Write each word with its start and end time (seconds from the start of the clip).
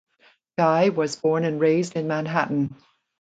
Guy 0.57 0.89
was 0.89 1.15
born 1.15 1.43
and 1.45 1.61
raised 1.61 1.95
in 1.95 2.07
Manhattan. 2.07 2.75